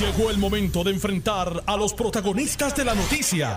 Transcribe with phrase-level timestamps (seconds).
[0.00, 3.56] Llegó el momento de enfrentar a los protagonistas de la noticia.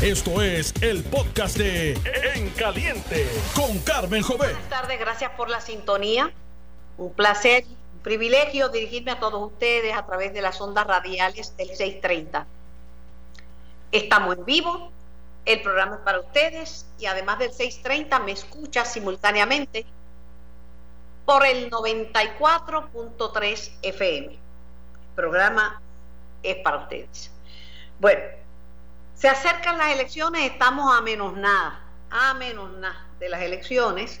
[0.00, 1.92] Esto es el podcast de
[2.34, 4.52] En Caliente con Carmen Jovet.
[4.52, 6.32] Buenas tardes, gracias por la sintonía.
[6.96, 11.68] Un placer, un privilegio dirigirme a todos ustedes a través de las ondas radiales del
[11.68, 12.46] 630.
[13.92, 14.90] Estamos en vivo,
[15.44, 19.84] el programa es para ustedes y además del 630 me escucha simultáneamente
[21.26, 24.43] por el 94.3 FM
[25.14, 25.80] programa
[26.42, 27.30] es para ustedes.
[28.00, 28.22] Bueno,
[29.14, 31.80] se acercan las elecciones, estamos a menos nada,
[32.10, 34.20] a menos nada de las elecciones,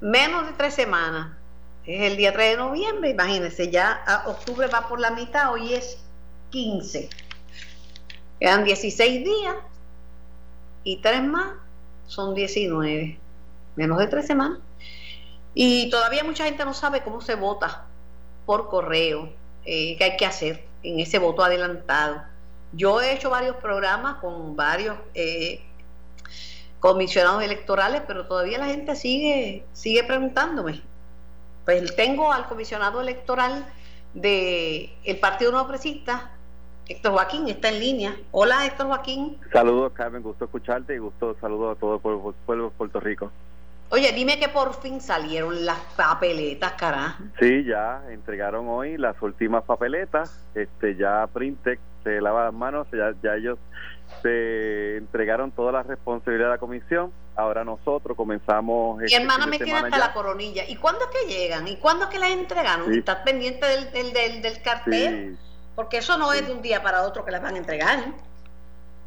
[0.00, 1.36] menos de tres semanas.
[1.86, 5.98] Es el día 3 de noviembre, imagínense, ya octubre va por la mitad, hoy es
[6.50, 7.08] 15.
[8.38, 9.56] Quedan 16 días
[10.84, 11.54] y tres más
[12.06, 13.18] son 19,
[13.76, 14.58] menos de tres semanas.
[15.54, 17.86] Y todavía mucha gente no sabe cómo se vota
[18.46, 19.32] por correo,
[19.64, 22.22] eh, que hay que hacer en ese voto adelantado.
[22.72, 25.60] Yo he hecho varios programas con varios eh,
[26.78, 30.80] comisionados electorales, pero todavía la gente sigue, sigue preguntándome.
[31.64, 33.66] Pues tengo al comisionado electoral
[34.14, 36.30] del el Partido Nuevo Presista,
[36.88, 38.16] Héctor Joaquín, está en línea.
[38.32, 39.38] Hola Héctor Joaquín.
[39.52, 43.30] Saludos Carmen, gusto escucharte y gusto saludos a todo el pueblo de Puerto Rico.
[43.92, 47.24] Oye, dime que por fin salieron las papeletas, carajo.
[47.40, 50.44] Sí, ya entregaron hoy las últimas papeletas.
[50.54, 53.58] Este, ya Printec se lava las manos, ya, ya ellos
[54.22, 57.12] se entregaron toda la responsabilidad de la comisión.
[57.34, 58.98] Ahora nosotros comenzamos.
[58.98, 60.62] Mi este hermana me queda hasta la coronilla.
[60.68, 61.66] ¿Y cuándo es que llegan?
[61.66, 62.94] ¿Y cuándo es que las entregaron?
[62.94, 65.36] ¿Estás pendiente del, del, del, cartel?
[65.74, 67.98] Porque eso no es de un día para otro que las van a entregar.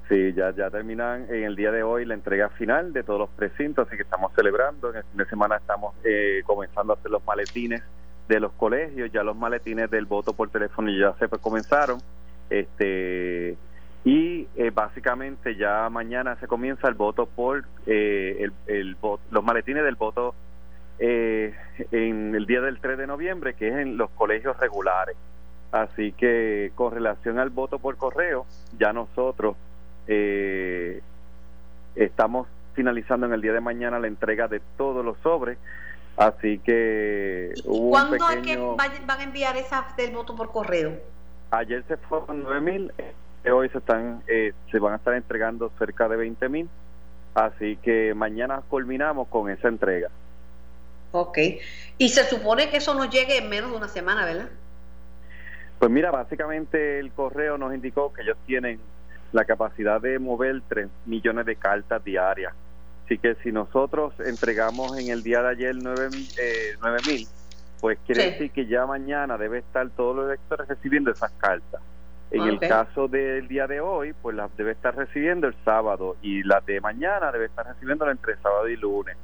[0.10, 3.30] Sí, ya, ya terminan en el día de hoy la entrega final de todos los
[3.30, 4.90] precintos, así que estamos celebrando.
[4.90, 7.82] En el fin de semana estamos eh, comenzando a hacer los maletines
[8.28, 12.00] de los colegios, ya los maletines del voto por teléfono ya se comenzaron.
[12.50, 13.56] Este
[14.06, 18.98] y eh, básicamente ya mañana se comienza el voto por eh, el, el
[19.32, 20.36] los maletines del voto
[21.00, 25.16] en el día del 3 de noviembre, que es en los colegios regulares.
[25.72, 28.46] Así que con relación al voto por correo,
[28.78, 29.56] ya nosotros
[30.08, 31.02] eh,
[31.96, 35.58] estamos finalizando en el día de mañana la entrega de todos los sobres.
[36.18, 37.54] Así que.
[37.66, 40.94] ¿Cuándo es que van a enviar esas del voto por correo?
[41.52, 42.94] Ayer se fueron 9 mil,
[43.44, 46.70] eh, hoy se están eh, se van a estar entregando cerca de 20 mil.
[47.36, 50.10] Así que mañana culminamos con esa entrega.
[51.12, 51.38] Ok.
[51.98, 54.50] Y se supone que eso nos llegue en menos de una semana, ¿verdad?
[55.80, 58.80] Pues mira, básicamente el correo nos indicó que ellos tienen
[59.34, 62.54] la capacidad de mover 3 millones de cartas diarias.
[63.06, 67.28] Así que si nosotros entregamos en el día de ayer 9 eh, mil,
[67.82, 71.82] pues quiere decir que ya mañana debe estar todos los electores recibiendo esas cartas.
[72.32, 76.42] En el caso del día de hoy, pues las debe estar recibiendo el sábado y
[76.44, 79.16] las de mañana debe estar recibiendo entre sábado y lunes,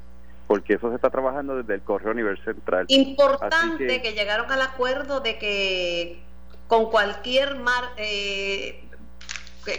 [0.46, 2.86] porque eso se está trabajando desde el correo a nivel central.
[2.90, 6.22] Importante que, llegaron al acuerdo de que
[6.68, 8.84] con cualquier mar, eh,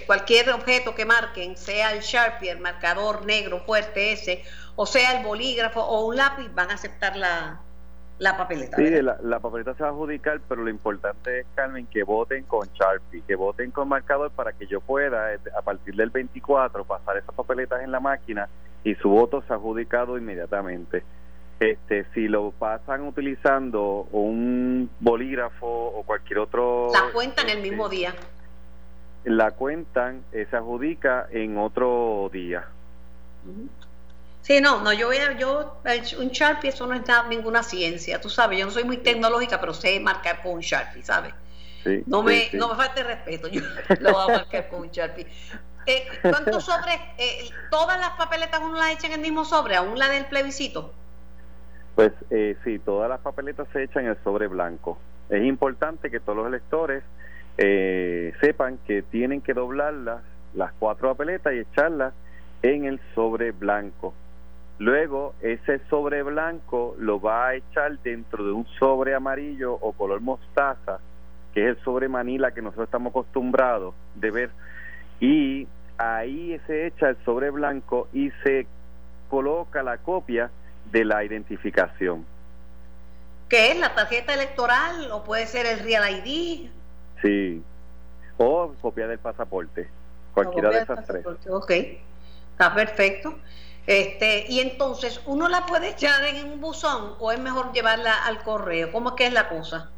[0.06, 4.44] cualquier objeto que marquen, sea el Sharpie, el marcador negro fuerte ese,
[4.76, 7.60] o sea el bolígrafo o un lápiz, van a aceptar la,
[8.18, 8.76] la papeleta.
[8.76, 12.68] Sí, la, papeleta se va a adjudicar, pero lo importante es, Carmen, que voten con
[12.74, 17.16] Sharpie, que voten con marcador para que yo pueda, eh, a partir del 24, pasar
[17.16, 18.48] esas papeletas en la máquina
[18.84, 21.02] y su voto se ha adjudicado inmediatamente.
[21.58, 26.88] Este, si lo pasan utilizando un bolígrafo o cualquier otro...
[26.92, 28.14] La cuentan el mismo este, día
[29.24, 32.66] la cuentan, eh, se adjudica en otro día.
[34.42, 35.80] Sí, no, no, yo voy a, yo,
[36.18, 39.74] un Sharpie eso no es ninguna ciencia, tú sabes, yo no soy muy tecnológica, pero
[39.74, 41.34] sé marcar con un Sharpie, ¿sabes?
[42.06, 43.62] no, me, no me falte respeto, yo
[44.00, 45.26] lo voy a marcar con un Sharpie.
[45.86, 49.98] Eh, ¿Cuántos sobres, eh, todas las papeletas uno las echa en el mismo sobre, aún
[49.98, 50.92] la del plebiscito?
[51.94, 54.98] Pues eh, sí, todas las papeletas se echan en el sobre blanco.
[55.28, 57.02] Es importante que todos los electores
[57.58, 60.22] eh, sepan que tienen que doblarlas,
[60.54, 62.14] las cuatro papeletas y echarlas
[62.62, 64.14] en el sobre blanco.
[64.78, 70.20] Luego ese sobre blanco lo va a echar dentro de un sobre amarillo o color
[70.20, 71.00] mostaza,
[71.52, 74.50] que es el sobre Manila que nosotros estamos acostumbrados de ver.
[75.20, 75.68] Y
[75.98, 78.66] ahí se echa el sobre blanco y se
[79.28, 80.50] coloca la copia
[80.90, 82.24] de la identificación.
[83.50, 86.70] ¿Qué es la tarjeta electoral o puede ser el Real ID?
[87.22, 87.62] Sí.
[88.38, 89.88] O copia del pasaporte.
[90.34, 91.24] Cualquiera de esas tres.
[91.48, 91.70] Ok.
[92.52, 93.34] Está perfecto.
[93.86, 98.42] Este, y entonces, ¿uno la puede echar en un buzón o es mejor llevarla al
[98.42, 98.92] correo?
[98.92, 99.90] ¿Cómo es que es la cosa?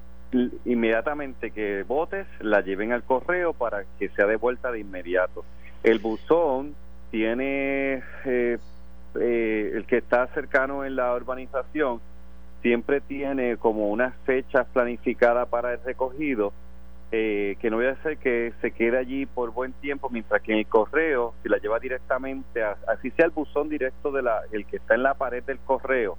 [0.64, 5.44] inmediatamente que votes, la lleven al correo para que sea devuelta de inmediato.
[5.82, 6.74] El buzón
[7.10, 8.58] tiene, eh,
[9.20, 12.00] eh, el que está cercano en la urbanización,
[12.62, 16.52] siempre tiene como unas fechas planificadas para el recogido,
[17.14, 20.52] eh, que no voy a hacer que se quede allí por buen tiempo, mientras que
[20.52, 24.64] en el correo, si la lleva directamente, así sea el buzón directo de la, el
[24.64, 26.16] que está en la pared del correo,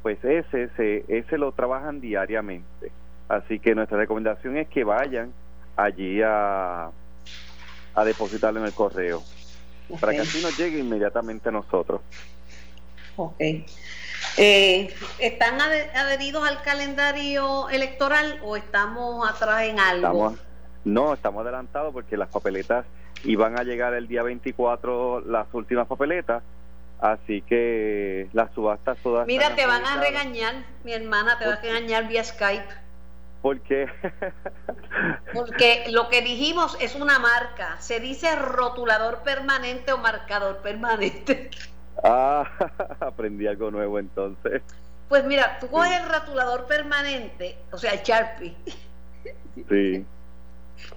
[0.00, 0.70] pues ese,
[1.08, 2.92] ese lo trabajan diariamente.
[3.28, 5.32] Así que nuestra recomendación es que vayan
[5.76, 6.90] allí a,
[7.94, 9.22] a depositarlo en el correo,
[10.00, 12.00] para que así nos llegue inmediatamente a nosotros.
[13.18, 13.40] Ok.
[14.36, 20.36] Eh, ¿Están adheridos al calendario electoral o estamos atrás en algo?
[20.84, 22.86] no, estamos adelantados porque las papeletas
[23.24, 26.44] iban a llegar el día 24, las últimas papeletas,
[27.00, 29.26] así que las subastas todas...
[29.26, 30.54] Mira, te van a regañar,
[30.84, 32.88] mi hermana te va a regañar vía Skype.
[33.42, 33.88] ¿Por qué?
[35.34, 37.76] Porque lo que dijimos es una marca.
[37.80, 41.50] Se dice rotulador permanente o marcador permanente.
[42.02, 42.48] Ah,
[43.00, 44.62] aprendí algo nuevo entonces.
[45.08, 48.54] Pues mira, tú coges el rotulador permanente, o sea, el Sharpie.
[49.68, 50.04] Sí.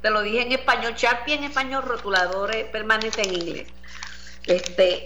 [0.02, 3.68] Te lo dije en español, Sharpie en español, rotulador permanente en inglés.
[4.46, 5.06] Este,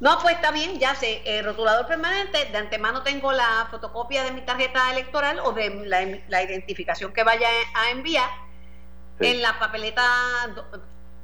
[0.00, 4.30] no, pues está bien, ya sé, el rotulador permanente, de antemano tengo la fotocopia de
[4.30, 8.30] mi tarjeta electoral o de la, identificación que vaya a enviar.
[9.20, 10.04] En la papeleta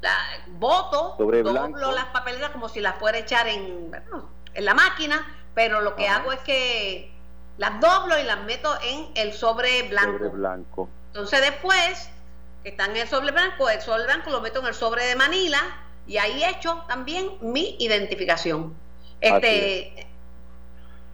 [0.05, 0.19] la,
[0.59, 3.91] voto, doblo las papeletas como si las fuera a echar en,
[4.53, 7.11] en la máquina, pero lo que hago es que
[7.57, 10.19] las doblo y las meto en el sobre blanco.
[10.19, 10.89] Sobre blanco.
[11.07, 12.11] Entonces después,
[12.63, 15.17] que están en el sobre blanco, el sobre blanco lo meto en el sobre de
[15.17, 15.61] Manila
[16.07, 18.75] y ahí he hecho también mi identificación.
[19.23, 20.07] Este,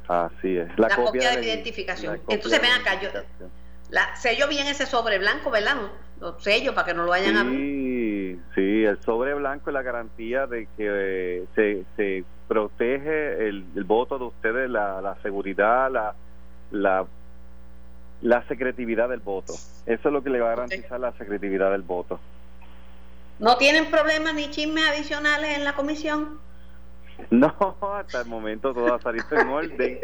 [0.08, 0.68] Así es.
[0.76, 2.20] La, copia, de, mi identificación.
[2.28, 3.10] Entonces, ven acá, yo
[3.90, 5.76] la, sello bien ese sobre blanco, ¿verdad?
[6.18, 7.52] Lo sello para que no lo vayan a ver.
[7.52, 8.40] Sí,
[8.90, 14.68] el sobre blanco es la garantía de que se, se protege el, voto de ustedes,
[14.68, 16.14] la, la seguridad, la,
[16.70, 17.06] la,
[18.22, 19.54] la secretividad del voto.
[19.86, 22.20] Eso es lo que le va a garantizar la secretividad del voto.
[23.38, 26.38] ¿No tienen problemas ni chismes adicionales en la comisión?
[27.28, 30.00] No, hasta el momento todo ha salido en orden.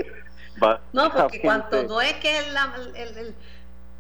[0.93, 2.47] no, porque cuanto no es que el,
[2.95, 3.35] el,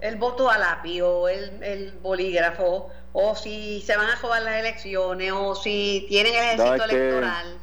[0.01, 4.61] el, voto a lápiz o el, el, bolígrafo, o si se van a jugar las
[4.61, 7.57] elecciones, o si tienen el ejército electoral,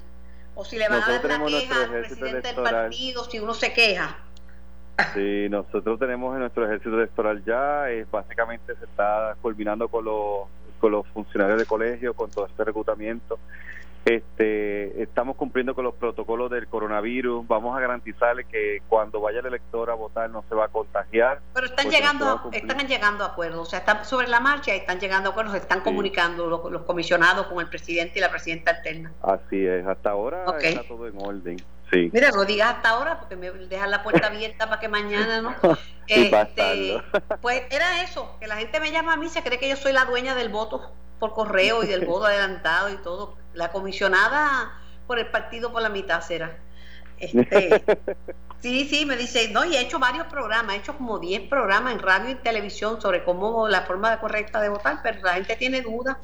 [0.56, 3.72] o si le van a dar la queja al presidente del partido, si uno se
[3.72, 4.18] queja.
[5.14, 10.48] Sí, nosotros tenemos en nuestro ejército electoral ya, es, básicamente se está culminando con los
[10.80, 13.38] con los funcionarios de colegio, con todo este reclutamiento.
[14.06, 17.48] Este, estamos cumpliendo con los protocolos del coronavirus.
[17.48, 21.40] Vamos a garantizarle que cuando vaya el elector a votar no se va a contagiar.
[21.54, 25.00] Pero están llegando, están llegando a acuerdos, o sea, están sobre la marcha y están
[25.00, 29.14] llegando a acuerdos, están comunicando los, comisionados con el presidente y la presidenta alterna.
[29.22, 31.58] Así es, hasta ahora está todo en orden.
[31.90, 32.10] Sí.
[32.12, 35.56] Mira, no digas hasta ahora porque me dejan la puerta abierta para que mañana, ¿no?
[36.08, 37.02] este,
[37.42, 39.94] pues era eso, que la gente me llama a mí, se cree que yo soy
[39.94, 43.38] la dueña del voto por correo y del voto adelantado y todo.
[43.54, 46.58] La comisionada por el partido por la mitad será.
[47.18, 47.84] Este,
[48.62, 51.94] sí, sí, me dice, no, y he hecho varios programas, he hecho como 10 programas
[51.94, 55.82] en radio y televisión sobre cómo la forma correcta de votar, pero la gente tiene
[55.82, 56.18] dudas.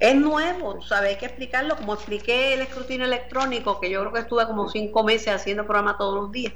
[0.00, 1.10] Es nuevo, ¿sabes?
[1.10, 5.04] Hay que explicarlo, como expliqué el escrutinio electrónico, que yo creo que estuve como cinco
[5.04, 6.54] meses haciendo programas todos los días.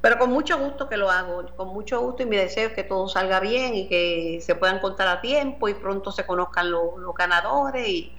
[0.00, 2.84] Pero con mucho gusto que lo hago, con mucho gusto y mi deseo es que
[2.84, 6.92] todo salga bien y que se puedan contar a tiempo y pronto se conozcan los,
[7.18, 8.12] ganadores y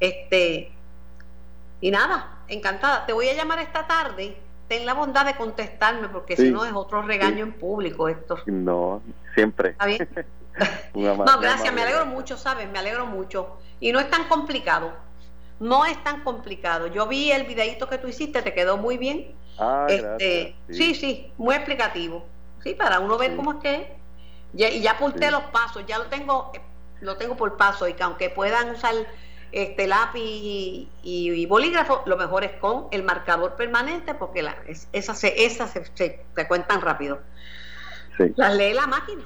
[0.00, 0.70] este
[1.80, 3.06] y nada, encantada.
[3.06, 4.36] Te voy a llamar esta tarde.
[4.68, 8.38] Ten la bondad de contestarme porque si no es otro regaño en público esto.
[8.46, 9.00] No,
[9.34, 9.70] siempre.
[9.70, 10.08] ¿Está bien?
[10.94, 12.68] no, gracias, me alegro mucho, ¿sabes?
[12.68, 13.58] Me alegro mucho.
[13.80, 14.92] Y no es tan complicado.
[15.60, 16.88] No es tan complicado.
[16.88, 20.94] Yo vi el videito que tú hiciste, te quedó muy bien Ah, este, sí.
[20.94, 21.32] sí.
[21.36, 22.24] muy explicativo.
[22.62, 23.98] Sí, para uno ver cómo es que
[24.54, 26.52] y ya apunté los pasos, ya lo tengo
[27.00, 28.94] lo tengo por paso y que aunque puedan usar
[29.52, 34.56] este lápiz y, bolígrafo, lo mejor es con el marcador permanente porque la,
[34.92, 37.20] esas se, esas se, cuentan rápido.
[38.36, 39.22] Las lee la máquina.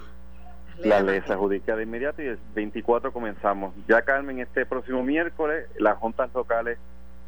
[0.78, 3.74] La ley se adjudica de inmediato y el 24 comenzamos.
[3.88, 6.78] Ya Carmen, este próximo miércoles las juntas locales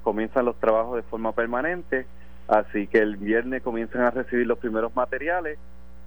[0.03, 2.07] comienzan los trabajos de forma permanente
[2.49, 5.59] Así que el viernes comienzan a recibir los primeros materiales.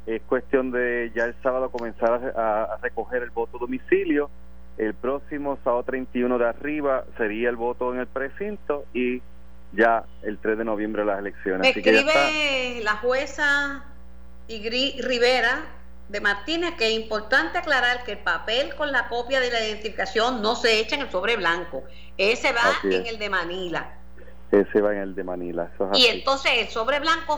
[0.06, 4.30] Es cuestión de ya el sábado comenzar a, recoger el voto domicilio.
[4.78, 9.22] El próximo sábado 31 de arriba sería el voto en el precinto y
[9.74, 11.76] ya el 3 de noviembre las elecciones.
[11.76, 13.86] escribe la jueza
[14.48, 15.66] Igri Rivera
[16.10, 20.42] de Martínez que es importante aclarar que el papel con la copia de la identificación
[20.42, 21.84] no se echa en el sobre blanco,
[22.18, 23.94] ese va en el de Manila.
[24.52, 25.70] Ese va en el de Manila.
[25.94, 27.38] y entonces el sobre blanco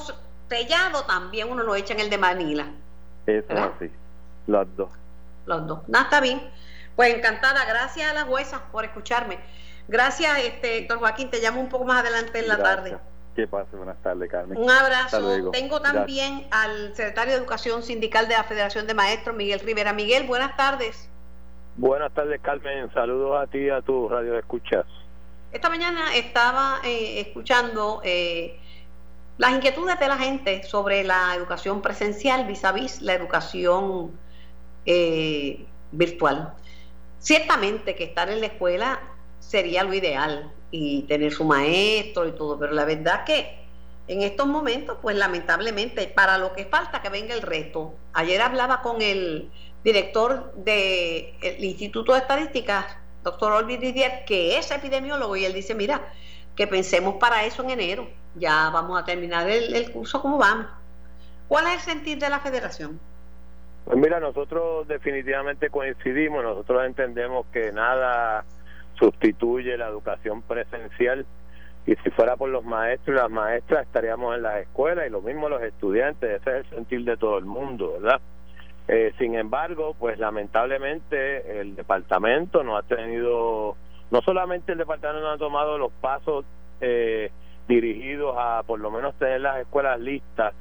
[0.50, 2.68] sellado también uno lo echa en el de Manila.
[3.26, 3.90] Eso es así,
[4.46, 4.90] los dos.
[5.46, 5.88] Los dos.
[5.88, 6.42] Nada, está bien.
[7.00, 9.40] Pues encantada, gracias a las juezas por escucharme.
[9.88, 12.98] Gracias, este, Héctor Joaquín, te llamo un poco más adelante en la tarde.
[13.38, 14.58] Que pase, buenas tardes, Carmen.
[14.58, 15.50] Un abrazo.
[15.52, 19.94] Tengo también al secretario de Educación Sindical de la Federación de Maestros, Miguel Rivera.
[19.94, 21.10] Miguel, buenas tardes.
[21.78, 22.94] Buenas tardes, Carmen.
[22.94, 24.86] Saludos a ti y a tu radio de escuchas.
[25.54, 28.60] Esta mañana estaba eh, escuchando eh,
[29.38, 34.12] las inquietudes de la gente sobre la educación presencial vis a vis la educación
[34.86, 36.56] eh, virtual.
[37.20, 39.00] Ciertamente que estar en la escuela
[39.40, 43.60] sería lo ideal y tener su maestro y todo, pero la verdad que
[44.08, 47.94] en estos momentos, pues lamentablemente, para lo que falta que venga el resto.
[48.14, 49.52] Ayer hablaba con el
[49.84, 52.86] director del Instituto de Estadísticas,
[53.24, 56.12] doctor Olvi Didier, que es epidemiólogo, y él dice, mira,
[56.56, 60.66] que pensemos para eso en enero, ya vamos a terminar el, el curso como vamos.
[61.48, 63.00] ¿Cuál es el sentir de la federación?
[63.86, 68.46] Pues mira, nosotros definitivamente coincidimos, nosotros entendemos que nada
[69.00, 71.26] sustituye la educación presencial
[71.86, 75.22] y si fuera por los maestros y las maestras estaríamos en las escuelas y lo
[75.22, 78.22] mismo los estudiantes, ese es el sentir de todo el mundo, ¿verdad?
[78.88, 83.76] Eh, sin embargo, pues lamentablemente el departamento no ha tenido,
[84.12, 86.46] no solamente el departamento no ha tomado los pasos
[86.82, 87.32] eh,
[87.68, 90.54] dirigidos a por lo menos tener las escuelas listas,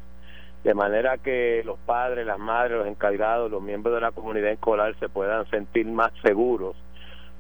[0.65, 4.95] de manera que los padres, las madres, los encargados, los miembros de la comunidad escolar
[4.99, 6.77] se puedan sentir más seguros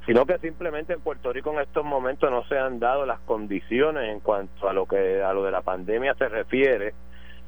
[0.09, 4.11] sino que simplemente en Puerto Rico en estos momentos no se han dado las condiciones
[4.11, 6.95] en cuanto a lo que a lo de la pandemia se refiere.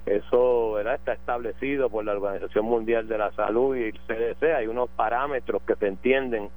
[0.05, 4.91] Eso está establecido por la Organización Mundial de la Salud y el CDC hay unos
[4.91, 6.51] parámetros que se entienden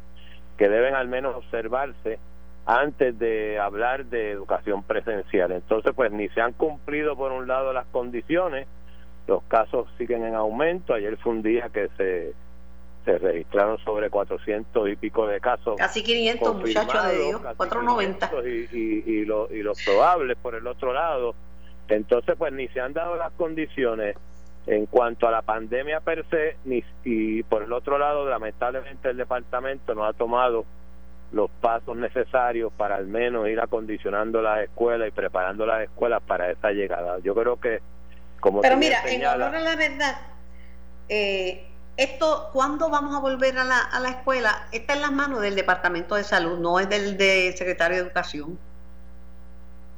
[0.58, 2.20] que deben al menos observarse
[2.65, 5.53] antes de hablar de educación presencial.
[5.53, 8.67] Entonces pues ni se han cumplido por un lado las condiciones
[9.27, 12.34] los casos siguen en aumento ayer fue un día que se
[13.06, 15.75] se registraron sobre 400 y pico de casos.
[15.77, 18.32] Casi 500 muchachos de Dios, 490.
[18.46, 21.36] Y, y, y, lo, y los probables por el otro lado.
[21.89, 24.15] Entonces, pues ni se han dado las condiciones
[24.65, 29.18] en cuanto a la pandemia per se, ni, y por el otro lado, lamentablemente el
[29.18, 30.65] departamento no ha tomado
[31.34, 36.51] los pasos necesarios para al menos ir acondicionando las escuelas y preparando las escuelas para
[36.51, 37.20] esa llegada.
[37.20, 37.82] Yo creo que,
[38.43, 38.59] como...
[38.62, 40.17] Pero mira, en honor a la verdad,
[41.07, 44.67] eh, esto, ¿cuándo vamos a volver a la, a la escuela?
[44.73, 47.17] Está en las manos del Departamento de Salud, no es del,
[47.55, 48.59] secretario de Educación.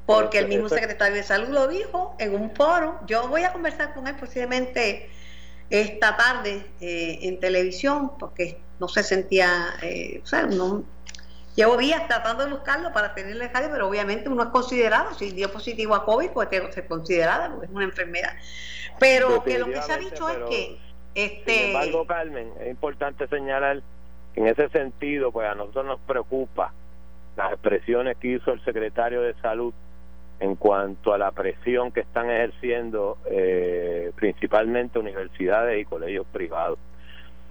[0.05, 2.99] Porque el mismo secretario de Salud lo dijo en un foro.
[3.07, 5.09] Yo voy a conversar con él posiblemente
[5.71, 10.83] esta tarde eh, en televisión, porque no se sentía, eh, o sea, no,
[11.55, 15.51] llevo días tratando de buscarlo para tenerle radio, pero obviamente uno es considerado, si dio
[15.51, 18.33] positivo a COVID, pues se considerada, porque es una enfermedad.
[18.99, 20.77] Pero que lo que se ha dicho es que
[21.15, 21.53] este...
[21.53, 23.81] Sin embargo, Carmen, es importante señalar
[24.33, 26.73] que en ese sentido, pues a nosotros nos preocupa
[27.37, 29.73] las expresiones que hizo el secretario de Salud
[30.39, 36.77] en cuanto a la presión que están ejerciendo eh, principalmente universidades y colegios privados.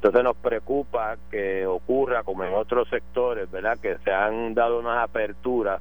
[0.05, 3.79] Entonces nos preocupa que ocurra como en otros sectores, ¿verdad?
[3.79, 5.81] Que se han dado unas aperturas,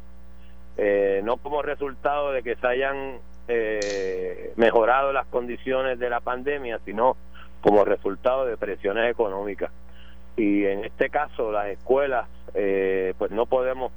[0.78, 3.18] eh, no como resultado de que se hayan
[3.50, 7.18] eh, mejorado las condiciones de la pandemia, sino
[7.60, 9.72] como resultado de presiones económicas.
[10.38, 13.92] Y en este caso las escuelas, eh, pues no podemos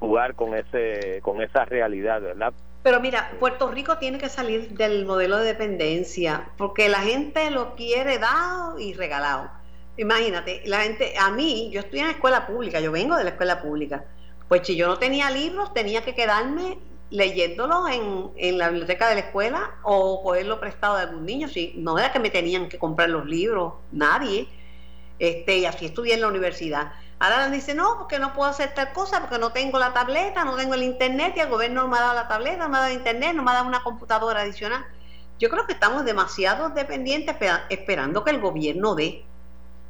[0.00, 2.52] jugar con ese con esa realidad, ¿verdad?
[2.82, 7.76] Pero mira, Puerto Rico tiene que salir del modelo de dependencia, porque la gente lo
[7.76, 9.59] quiere dado y regalado.
[10.00, 13.30] Imagínate, la gente, a mí, yo estoy en la escuela pública, yo vengo de la
[13.30, 14.02] escuela pública.
[14.48, 16.78] Pues si yo no tenía libros, tenía que quedarme
[17.10, 21.48] leyéndolo en, en, la biblioteca de la escuela o cogerlo prestado de algún niño.
[21.48, 24.48] Si, no era que me tenían que comprar los libros, nadie.
[25.18, 26.92] Este, y así estudié en la universidad.
[27.18, 30.56] Ahora dice, no, porque no puedo hacer tal cosa, porque no tengo la tableta, no
[30.56, 32.80] tengo el internet, y el gobierno no me ha dado la tableta, no me ha
[32.80, 34.82] dado internet, no me ha dado una computadora adicional.
[35.38, 37.36] Yo creo que estamos demasiado dependientes
[37.68, 39.26] esperando que el gobierno dé.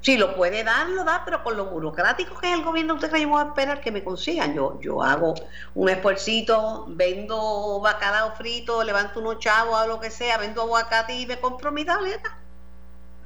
[0.01, 3.11] Si lo puede dar, lo da, pero con lo burocrático que es el gobierno, usted
[3.11, 4.55] cree que a esperar que me consigan.
[4.55, 5.35] Yo, yo hago
[5.75, 11.27] un esfuercito, vendo bacalao frito, levanto unos chavos, hago lo que sea, vendo aguacate y
[11.27, 12.39] me compro mi tableta.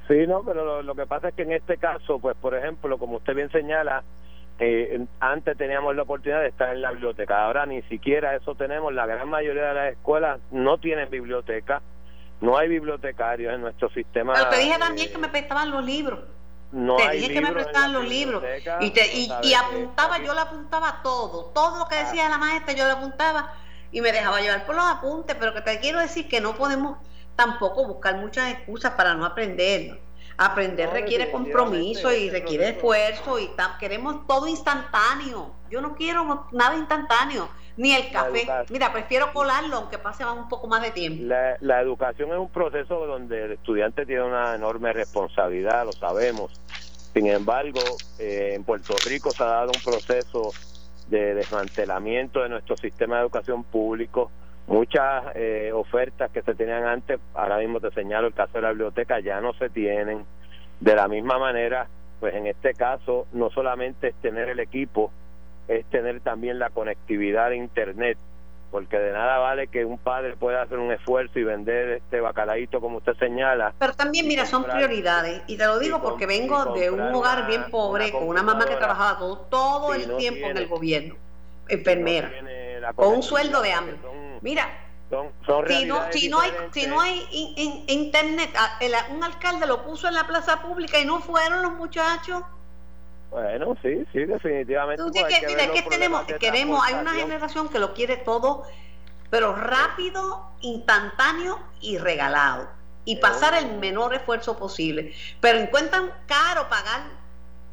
[0.09, 3.17] Sí, no, pero lo, que pasa es que en este caso, pues por ejemplo, como
[3.17, 4.03] usted bien señala,
[4.59, 8.93] eh, antes teníamos la oportunidad de estar en la biblioteca, ahora ni siquiera eso tenemos,
[8.93, 11.81] la gran mayoría de las escuelas no tienen biblioteca
[12.41, 14.33] no hay bibliotecarios en nuestro sistema.
[14.33, 16.19] Pero te dije también que me prestaban los libros.
[16.75, 18.43] No te dije que me prestaban los libros.
[18.81, 21.45] Y, te, y, y apuntaba, yo le apuntaba todo.
[21.53, 23.53] Todo lo que decía la maestra, yo le apuntaba
[23.93, 25.37] y me dejaba llevar por los apuntes.
[25.39, 26.97] Pero que te quiero decir que no podemos
[27.37, 30.01] tampoco buscar muchas excusas para no aprender.
[30.37, 35.55] Aprender No, requiere compromiso y requiere esfuerzo y queremos todo instantáneo.
[35.69, 38.47] Yo no quiero nada instantáneo, ni el café.
[38.69, 41.23] Mira, prefiero colarlo aunque pase un poco más de tiempo.
[41.23, 46.51] La, la educación es un proceso donde el estudiante tiene una enorme responsabilidad, lo sabemos.
[47.13, 47.79] Sin embargo,
[48.19, 50.51] eh, en Puerto Rico se ha dado un proceso
[51.07, 54.31] de desmantelamiento de nuestro sistema de educación público.
[54.67, 58.69] Muchas eh, ofertas que se tenían antes, ahora mismo te señalo el caso de la
[58.69, 60.25] biblioteca, ya no se tienen.
[60.79, 61.87] De la misma manera,
[62.19, 65.11] pues en este caso, no solamente es tener el equipo,
[65.67, 68.17] es tener también la conectividad de Internet
[68.71, 72.81] porque de nada vale que un padre pueda hacer un esfuerzo y vender este bacalaíto
[72.81, 73.73] como usted señala.
[73.79, 75.43] Pero también, mira, son prioridades.
[75.47, 78.65] Y te lo digo porque vengo de un hogar bien pobre, una con una mamá
[78.65, 81.19] que trabajaba todo, todo el no tiempo en el gobierno, No
[81.69, 82.31] enfermera,
[82.95, 83.95] con un sueldo de hambre.
[84.01, 84.67] son- Mira,
[85.09, 88.93] son, son si no, si no hay, si no hay in- in- internet, a- el-
[89.15, 92.43] un alcalde lo puso en la plaza pública y no fueron los muchachos.
[93.35, 95.03] Bueno, sí, sí, definitivamente.
[95.03, 98.63] Tú pues, que- mira, tenemos, queremos, hay una generación que lo quiere todo,
[99.29, 102.69] pero rápido, instantáneo y regalado.
[103.03, 105.13] Y Eh, pasar el menor esfuerzo posible.
[105.41, 107.01] Pero encuentran caro pagar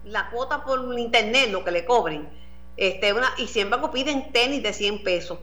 [0.04, 2.28] la cuota por internet, lo que le cobren.
[2.76, 5.38] Este, una, y sin embargo piden tenis de 100 pesos.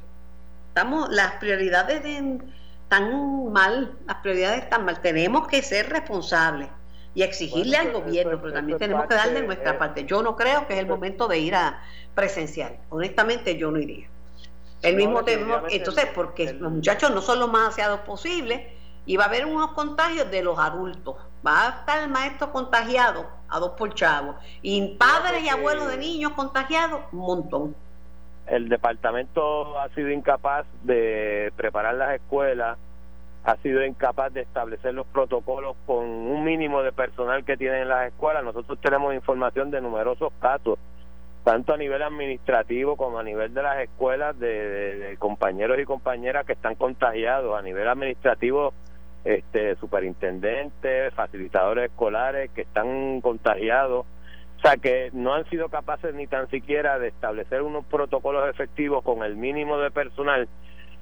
[0.67, 2.39] Estamos, las prioridades de-
[2.83, 4.99] están mal, las prioridades están mal.
[5.01, 6.67] Tenemos que ser responsables
[7.15, 10.05] y exigirle Bueno, al gobierno, eso- pero también tenemos que darle nuestra eh, parte.
[10.05, 11.81] Yo no creo que es el momento de ir a
[12.15, 12.77] presencial.
[12.89, 14.07] Honestamente, yo no iría.
[14.81, 18.61] El No, mismo tema, entonces, porque el- los muchachos no son los más aseados posibles
[19.05, 21.15] y va a haber unos contagios de los adultos.
[21.45, 25.97] Va a estar el maestro contagiado a dos por chavo y padres y abuelos de
[25.97, 27.75] niños contagiados, un montón.
[28.47, 32.79] el departamento ha sido incapaz de preparar las escuelas,
[33.49, 37.89] ha sido incapaz de establecer los protocolos con un mínimo de personal que tienen en
[37.89, 38.43] las escuelas.
[38.43, 40.77] Nosotros tenemos información de numerosos casos,
[41.43, 46.45] tanto a nivel administrativo como a nivel de las escuelas, de, de- compañeros y compañeras
[46.45, 47.57] que están contagiados.
[47.57, 48.71] A nivel administrativo,
[49.25, 54.05] este, superintendentes, facilitadores escolares que están contagiados.
[54.57, 59.03] O sea, que no han sido capaces ni tan siquiera de establecer unos protocolos efectivos
[59.03, 60.47] con el mínimo de personal,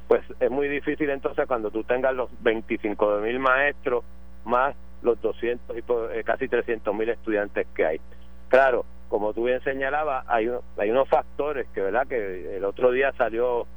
[0.07, 4.03] pues es muy difícil entonces cuando tú tengas los 25 mil maestros
[4.45, 8.01] más los 200 y eh, casi 300 mil estudiantes que hay.
[8.47, 12.07] Claro, como tú bien señalabas, hay, hay unos factores que, ¿verdad?
[12.07, 13.67] Que el otro día salió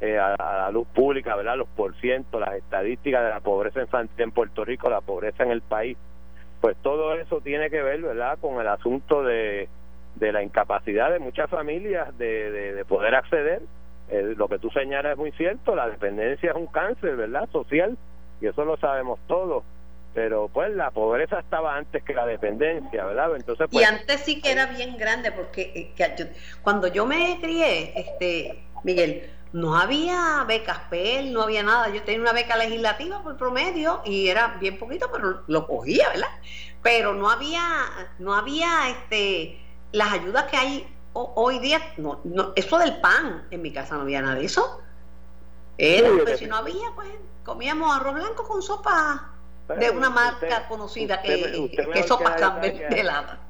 [0.00, 1.56] eh, a, la luz pública, ¿verdad?
[1.56, 5.62] Los porcientos, las estadísticas de la pobreza infantil en Puerto Rico, la pobreza en el
[5.62, 5.96] país
[6.60, 9.68] pues todo eso tiene que ver, ¿verdad?, con el asunto de,
[10.16, 13.62] de la incapacidad de muchas familias de, de poder acceder.
[14.08, 17.96] Eh, lo que tú señalas es muy cierto, la dependencia es un cáncer, ¿verdad?, social,
[18.40, 19.64] y eso lo sabemos todos.
[20.14, 23.36] Pero pues la pobreza estaba antes que la dependencia, ¿verdad?
[23.36, 26.26] Entonces, Y pues, antes sí que era bien grande, porque eh, que yo-
[26.62, 31.90] cuando yo me crié, este Miguel, no había becas PEL, no había nada.
[31.90, 36.28] Yo tenía una beca legislativa por promedio y era bien poquito, pero lo cogía, ¿verdad?
[36.82, 37.62] Pero no había,
[38.18, 39.58] no había este
[39.92, 40.86] las ayudas que hay
[41.34, 41.80] hoy día.
[41.96, 44.80] No, no, eso del pan, en mi casa no había nada de eso.
[45.78, 47.08] Era, Sí, pues, si no había, pues
[47.44, 49.32] comíamos arroz blanco con sopa
[49.68, 50.10] de una usted-
[50.48, 53.40] marca conocida que, usted- sopa Campbell de helada.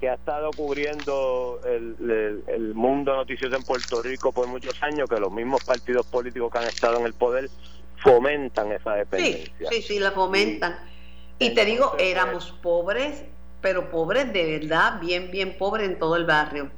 [0.00, 5.08] que ha estado cubriendo el, el, el mundo noticioso en Puerto Rico por muchos años,
[5.08, 7.48] que los mismos partidos políticos que han estado en el poder
[8.02, 9.68] fomentan esa Sí, dependencia.
[9.70, 10.76] sí, sí, la fomentan.
[11.38, 13.24] Y te digo, Entonces, éramos pobres,
[13.60, 16.70] pero pobres de verdad, bien, bien pobres en todo el barrio.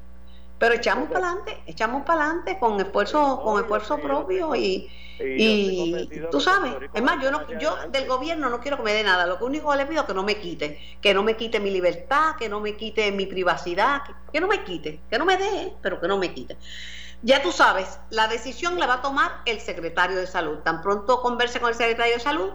[0.59, 4.89] Pero echamos para adelante, echamos para adelante con esfuerzo, con esfuerzo propio y,
[5.21, 9.05] Y tú sabes, es más, yo no, yo del gobierno no quiero que me dé
[9.05, 11.37] nada, lo que único que le pido es que no me quite, que no me
[11.37, 15.19] quite mi libertad, que no me quite mi privacidad, que, que no me quite, que
[15.19, 16.57] no me dé, pero que no me quite.
[17.23, 20.59] Ya tú sabes, la decisión la va a tomar el secretario de salud.
[20.59, 22.53] Tan pronto converse con el secretario de salud,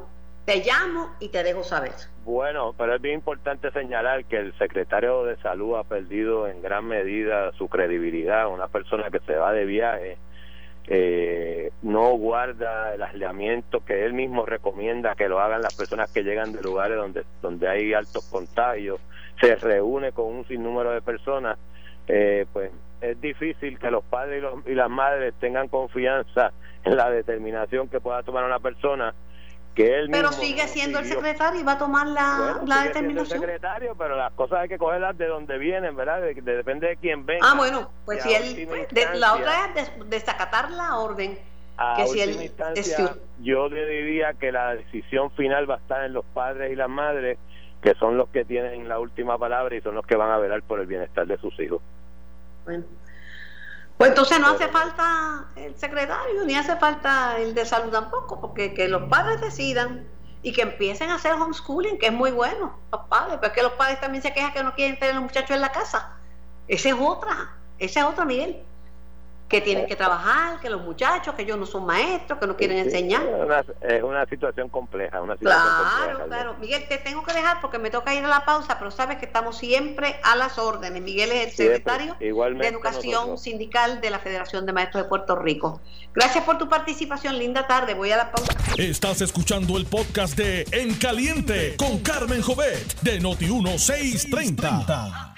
[0.50, 1.92] te llamo y te dejo saber.
[2.26, 6.86] Bueno, pero es bien importante señalar que el secretario de salud ha perdido en gran
[6.86, 8.48] medida su credibilidad.
[8.48, 10.18] Una persona que se va de viaje
[10.88, 16.24] eh, no guarda el aislamiento que él mismo recomienda que lo hagan las personas que
[16.24, 19.00] llegan de lugares donde, donde hay altos contagios.
[19.40, 21.60] Se reúne con un sinnúmero de personas.
[22.08, 26.52] Eh, pues es difícil que los padres y, los- y las madres tengan confianza
[26.84, 29.14] en la determinación que pueda tomar una persona
[29.76, 33.38] que él Pero sigue siendo el secretario y va a tomar la, la determinación.
[33.38, 36.22] El secretario, pero las cosas hay que cogerlas de donde vienen, ¿verdad?
[36.22, 37.46] depende de quién venga.
[37.50, 38.68] Ah, bueno, pues si él.
[39.16, 41.38] La otra es desacatar la orden.
[41.98, 42.52] que si él,
[43.42, 47.38] yo diría que la decisión final va a estar en los padres y las madres,
[47.82, 50.62] que son los que tienen la última palabra y son los que van a velar
[50.64, 51.82] por el bienestar de sus hijos.
[52.66, 52.84] Bueno.
[54.00, 58.74] Pues entonces no hace falta el secretario, ni hace falta el de salud tampoco, porque
[58.74, 60.08] que los padres decidan
[60.42, 64.00] y que empiecen a hacer homeschooling, que es muy bueno, los padres, porque los padres
[64.00, 66.14] también se quejan que no quieren tener a los muchachos en la casa.
[66.70, 68.64] Ese es otra, ese es otro nivel
[69.50, 72.78] que tienen que trabajar, que los muchachos, que ellos no son maestros, que no quieren
[72.78, 73.24] enseñar.
[73.82, 76.56] Es una, situación compleja, una situación Claro, claro.
[76.60, 79.26] Miguel, te tengo que dejar porque me toca ir a la pausa, pero sabes que
[79.26, 81.02] estamos siempre a las órdenes.
[81.02, 85.82] Miguel es el secretario de Educación Sindical de la Federación de Maestros de Puerto Rico.
[86.14, 87.96] Gracias por tu participación, linda tarde.
[87.96, 88.54] Voy a la pausa.
[88.78, 95.34] Estás escuchando el podcast de En Caliente con Carmen Jovet de Noti 1630.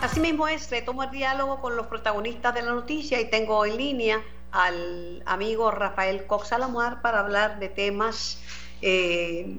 [0.00, 4.22] Asimismo es, retomo el diálogo con los protagonistas de la noticia y tengo en línea
[4.50, 8.42] al amigo Rafael Cox Salomar para hablar de temas
[8.80, 9.54] eh,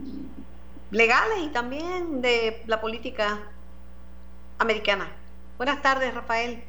[0.90, 3.38] legales y también de la política
[4.58, 5.12] americana.
[5.58, 6.64] Buenas tardes, Rafael.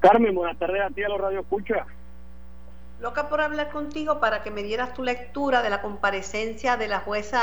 [0.00, 1.84] Carmen, buenas tardes a ti a los Radio Escucha.
[2.98, 7.00] Loca por hablar contigo para que me dieras tu lectura de la comparecencia de la
[7.00, 7.42] jueza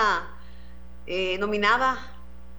[1.06, 1.95] eh, nominada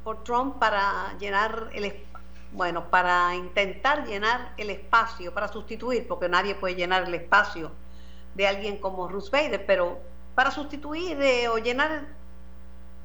[0.04, 2.07] por Trump para llenar el espacio
[2.52, 7.70] bueno, para intentar llenar el espacio, para sustituir, porque nadie puede llenar el espacio
[8.34, 9.98] de alguien como Ruth Bader, pero
[10.34, 12.06] para sustituir eh, o llenar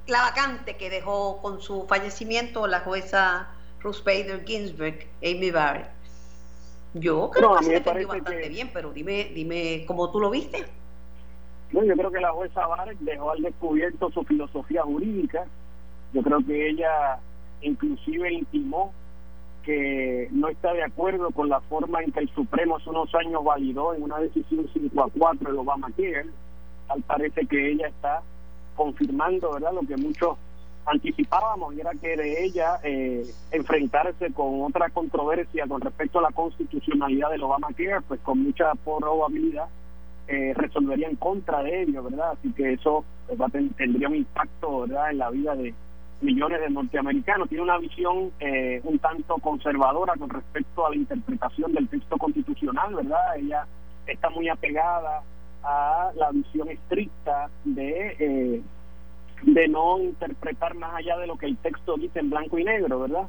[0.08, 3.48] la vacante que dejó con su fallecimiento la jueza
[3.82, 5.90] Ruth Bader Ginsburg, Amy Barrett.
[6.94, 10.66] Yo creo que se defendió bastante bien, pero dime, dime cómo tú lo viste.
[11.72, 15.46] No, yo creo que la jueza Barrett dejó al descubierto su filosofía jurídica.
[16.14, 17.18] Yo creo que ella
[17.62, 18.94] inclusive intimó
[19.63, 23.43] que no está de acuerdo con la forma en que el Supremo hace unos años
[23.43, 26.26] validó en una decisión 5 a 4 el Obamacare.
[26.88, 28.21] Tal parece que ella está
[28.76, 30.38] confirmando verdad lo que muchos
[30.86, 37.32] anticipábamos era que de ella eh, enfrentarse con otra controversia con respecto a la constitucionalidad
[37.32, 39.67] del Obamacare, pues con mucha probabilidad
[40.28, 42.32] eh, resolvería en contra de ello, ¿verdad?
[42.32, 45.73] Así que eso pues, tendría un impacto, ¿verdad?, en la vida de,
[46.24, 47.50] millones de norteamericanos.
[47.50, 52.96] Tiene una visión eh, un tanto conservadora con respecto a la interpretación del texto constitucional,
[52.96, 53.38] ¿verdad?
[53.38, 53.68] Ella
[54.08, 55.24] está muy apegada
[55.64, 58.62] a la visión estricta de, eh,
[59.44, 63.00] de no interpretar más allá de lo que el texto dice en blanco y negro,
[63.00, 63.28] ¿verdad?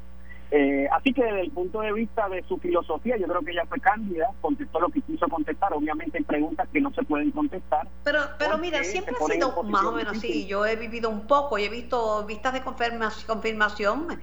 [0.51, 3.65] Eh, así que desde el punto de vista de su filosofía, yo creo que ella
[3.69, 5.73] fue cándida, contestó lo que quiso contestar.
[5.73, 7.89] Obviamente hay preguntas que no se pueden contestar.
[8.05, 10.47] Pero, pero mira, siempre ha sido más o menos así.
[10.47, 14.21] Yo he vivido un poco y he visto vistas de confirmación.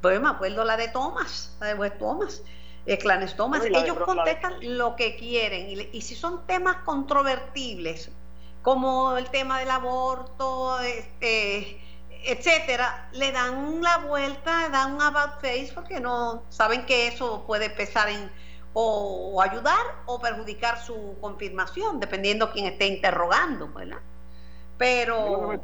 [0.00, 2.42] Pues me acuerdo la de Thomas, la de West Thomas.
[2.84, 8.10] Eh, Clanes Thomas, ellos contestan lo que quieren y, y si son temas controvertibles,
[8.62, 11.80] como el tema del aborto, este,
[12.24, 17.44] etcétera, le dan la vuelta, le dan un about face porque no saben que eso
[17.46, 18.30] puede pesar en
[18.74, 23.98] o, ayudar o perjudicar su confirmación, dependiendo quién esté interrogando, ¿verdad?
[24.78, 25.60] Pero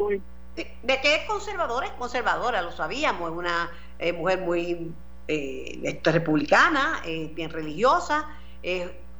[0.55, 4.92] de, que es conservadora, es conservadora, lo sabíamos, es una eh, mujer muy
[5.29, 8.27] eh, republicana, eh, bien religiosa,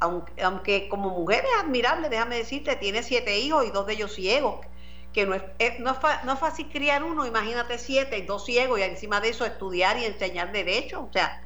[0.01, 4.13] aunque, aunque como mujer es admirable, déjame decirte, tiene siete hijos y dos de ellos
[4.15, 4.67] ciegos
[5.13, 9.31] que no es, no, es fácil criar uno, imagínate siete dos ciegos y encima de
[9.31, 11.43] eso estudiar y enseñar derecho, o sea,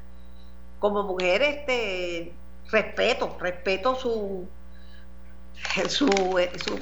[0.78, 2.32] como mujer este
[2.70, 4.48] respeto, respeto su
[5.88, 6.08] su,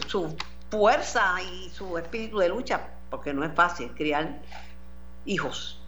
[0.07, 0.37] su,
[0.71, 4.41] fuerza y su espíritu de lucha, porque no es fácil criar
[5.25, 5.83] hijos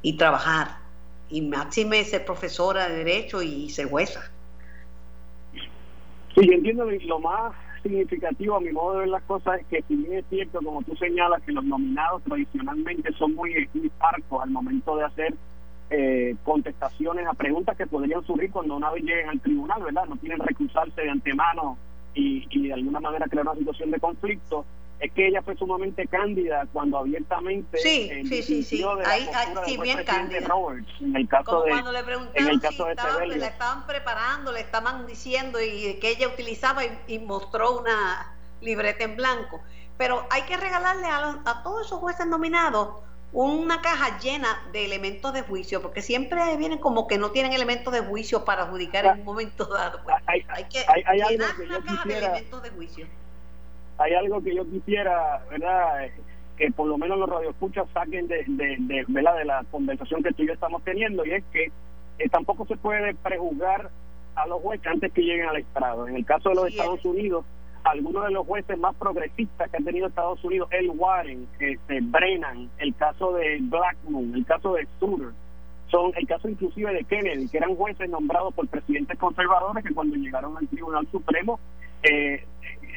[0.00, 0.78] y trabajar,
[1.28, 4.30] y máxime ser profesora de derecho y ser jueza.
[5.52, 9.82] Sí, yo entiendo lo más significativo a mi modo de ver las cosas es que
[9.82, 13.68] si bien es cierto, como tú señalas, que los nominados tradicionalmente son muy,
[13.98, 15.34] parcos al momento de hacer
[15.90, 20.06] eh, contestaciones a preguntas que podrían surgir cuando una vez lleguen al tribunal, ¿verdad?
[20.08, 21.76] No tienen recusarse de antemano
[22.14, 24.64] y, y de alguna manera crear una situación de conflicto
[25.02, 29.28] es que ella fue sumamente cándida cuando abiertamente sí sí sí sí ahí,
[29.66, 30.46] sí bien cándida
[31.00, 33.46] en el caso Como de cuando le preguntaron en el caso si de estaba, la
[33.48, 39.60] estaban preparando le estaban diciendo y que ella utilizaba y, mostró una libreta en blanco
[39.98, 42.90] pero hay que regalarle a, a todos esos jueces nominados
[43.32, 47.90] una caja llena de elementos de juicio, porque siempre vienen como que no tienen elementos
[47.90, 50.02] de juicio para adjudicar en un momento dado.
[50.04, 50.16] Pues.
[50.26, 50.84] Hay, que
[51.14, 53.06] llenar una caja de elementos de juicio
[53.98, 56.08] hay algo que yo quisiera, ¿verdad?
[56.56, 60.42] Que por lo menos los radioescuchas saquen de, de, de, de la conversación que tú
[60.42, 61.70] y yo estamos teniendo, y es que
[62.18, 63.90] eh, tampoco se puede prejuzgar
[64.34, 66.08] a los jueces antes que lleguen al estrado.
[66.08, 67.44] En el caso de los Estados Unidos,
[67.84, 72.70] algunos de los jueces más progresistas que han tenido Estados Unidos, el Warren, este, Brennan,
[72.78, 75.28] el caso de Blackmun, el caso de Souter,
[75.88, 80.16] son el caso inclusive de Kennedy, que eran jueces nombrados por presidentes conservadores que cuando
[80.16, 81.60] llegaron al Tribunal Supremo
[82.02, 82.44] eh,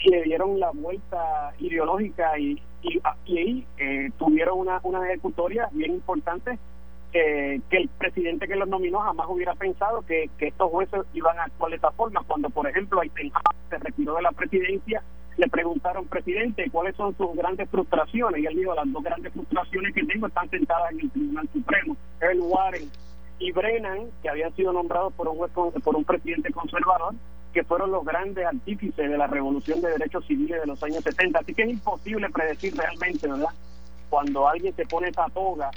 [0.10, 6.58] le dieron la vuelta ideológica y, y, ahí eh, tuvieron una, una ejecutoria bien importante
[7.70, 11.44] que el presidente que los nominó jamás hubiera pensado que, que estos jueces iban a
[11.44, 12.22] actuar de esta forma.
[12.28, 13.00] Cuando, por ejemplo,
[13.70, 15.02] se retiró de la presidencia,
[15.38, 18.42] le preguntaron, presidente, ¿cuáles son sus grandes frustraciones?
[18.42, 21.98] Y él dijo, las dos grandes frustraciones que tengo están sentadas en el Tribunal Supremo.
[22.22, 22.90] El Warren
[23.40, 27.16] y Brennan, que habían sido nombrados por un, juez, por un presidente conservador,
[27.56, 31.40] que fueron los grandes artífices de la revolución de derechos civiles de los años 70.
[31.40, 33.48] Así que es imposible predecir realmente, ¿verdad?
[34.10, 35.72] Cuando alguien se pone esa toga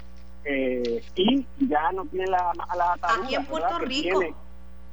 [0.45, 4.21] eh, y ya no tiene la, la Aquí en Puerto Rico,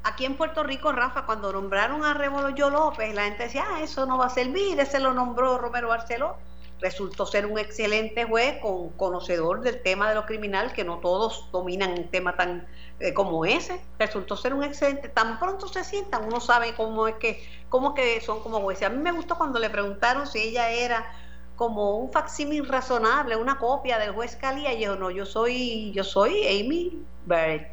[0.03, 4.05] aquí en Puerto Rico, Rafa, cuando nombraron a Rebollo López, la gente decía, ah, eso
[4.05, 6.37] no va a servir, ese lo nombró Romero Barceló.
[6.81, 11.49] Resultó ser un excelente juez, con conocedor del tema de lo criminal, que no todos
[11.51, 12.67] dominan un tema tan
[12.99, 13.81] eh, como ese.
[13.97, 15.09] Resultó ser un excelente.
[15.09, 18.87] Tan pronto se sientan, uno sabe cómo es que, cómo que son como jueces.
[18.87, 21.05] A mí me gustó cuando le preguntaron si ella era
[21.55, 26.03] como un facsímil razonable, una copia del juez Calía, y yo no, yo soy, yo
[26.03, 27.69] soy Amy Barrett.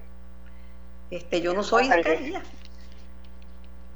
[1.11, 2.43] Este, yo no soy de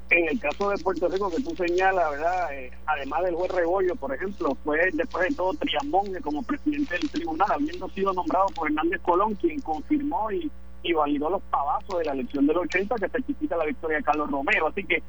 [0.09, 2.53] En el caso de Puerto Rico que tú señalas, ¿verdad?
[2.53, 7.09] Eh, además del juez Rebollo, por ejemplo, fue después de todo Triamonge como presidente del
[7.09, 10.49] tribunal, habiendo sido nombrado por Hernández Colón, quien confirmó y,
[10.83, 14.31] y validó los pavazos de la elección del 80 que certifica la victoria de Carlos
[14.31, 14.67] Romero.
[14.67, 15.03] Así que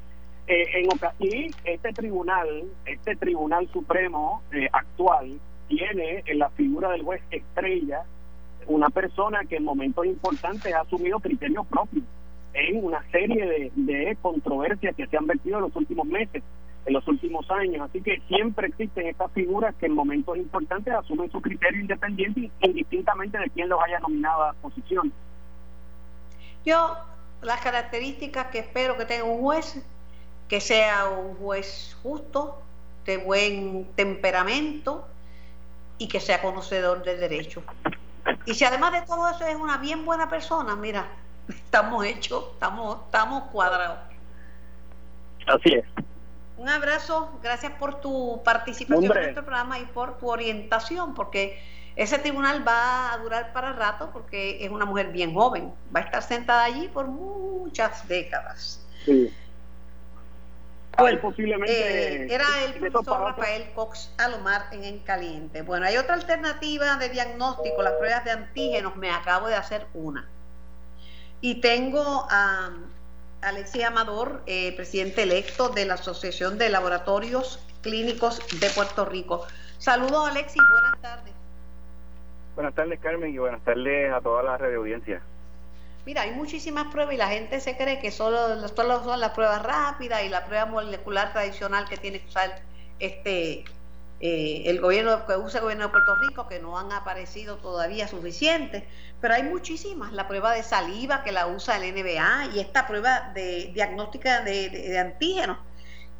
[0.47, 7.03] eh, en y este tribunal, este tribunal supremo eh, actual tiene en la figura del
[7.03, 8.03] juez estrella
[8.67, 12.03] una persona que en momentos importantes ha asumido criterios propios
[12.53, 16.43] en una serie de, controversias que se han vertido en los últimos meses,
[16.85, 17.89] en los últimos años.
[17.89, 23.37] Así que siempre existen estas figuras que en momentos importantes asumen su criterio independiente indistintamente
[23.37, 25.11] de quién los haya nominado a posición.
[26.65, 26.97] Yo,
[27.41, 29.83] las características que espero que tenga un juez
[30.49, 32.59] que sea un juez justo,
[33.05, 35.07] de buen temperamento
[35.97, 37.63] y que sea conocedor del derecho.
[38.45, 41.07] Y si además de todo eso es una bien buena persona, mira,
[41.49, 43.99] estamos hechos, estamos, estamos cuadrados.
[45.47, 45.85] Así es.
[46.57, 51.61] Un abrazo, gracias por tu participación en este programa y por tu orientación, porque
[51.95, 56.03] ese tribunal va a durar para rato porque es una mujer bien joven, va a
[56.03, 58.85] estar sentada allí por muchas décadas.
[59.05, 59.33] Sí
[61.21, 62.23] posiblemente.
[62.23, 65.61] Eh, era el profesor Rafael Cox Alomar en En Caliente.
[65.61, 68.95] Bueno, hay otra alternativa de diagnóstico, las pruebas de antígenos.
[68.95, 70.27] Me acabo de hacer una.
[71.41, 72.71] Y tengo a
[73.41, 79.45] Alexis Amador, eh, presidente electo de la Asociación de Laboratorios Clínicos de Puerto Rico.
[79.77, 80.61] Saludos, Alexis.
[80.69, 81.33] Buenas tardes.
[82.55, 85.21] Buenas tardes, Carmen, y buenas tardes a toda la radio audiencia.
[86.05, 89.63] Mira, hay muchísimas pruebas y la gente se cree que solo, solo son las pruebas
[89.63, 92.61] rápidas y la prueba molecular tradicional que tiene que usar
[92.99, 93.63] este
[94.19, 98.07] eh, el gobierno que usa el gobierno de Puerto Rico, que no han aparecido todavía
[98.07, 98.83] suficientes,
[99.21, 100.11] pero hay muchísimas.
[100.11, 104.97] La prueba de saliva que la usa el NBA y esta prueba de diagnóstica de,
[104.99, 105.57] antígenos,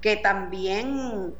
[0.02, 1.36] que también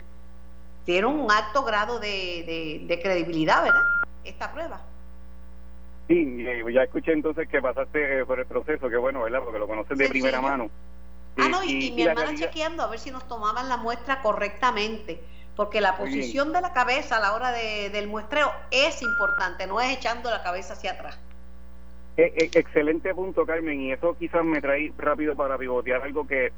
[0.86, 3.84] tiene un alto grado de, de credibilidad, ¿verdad?
[4.24, 4.82] Esta prueba.
[6.10, 9.42] Sí, eh, ya escuché entonces que pasaste eh, por el proceso, que bueno, ¿verdad?
[9.44, 10.72] Porque lo conoces de primera mano.
[11.38, 15.22] Ah, no, y, mi hermana chequeando a ver si nos tomaban la muestra correctamente,
[15.60, 19.82] porque la posición de la cabeza a la hora de, del muestreo es importante, no
[19.82, 21.20] es echando la cabeza hacia atrás.
[22.16, 26.54] E, e, excelente punto, Carmen, y eso quizás me trae rápido para pivotear algo que